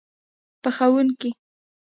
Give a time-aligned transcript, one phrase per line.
[0.61, 1.29] پخوونکی